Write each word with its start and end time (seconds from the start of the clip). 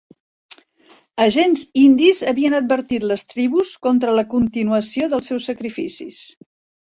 Agents 1.25 1.65
indis 1.81 2.21
havien 2.31 2.55
advertit 2.61 3.05
les 3.11 3.25
tribus 3.33 3.73
contra 3.87 4.15
la 4.21 4.25
continuació 4.33 5.11
dels 5.13 5.33
seus 5.33 5.49
sacrificis. 5.53 6.19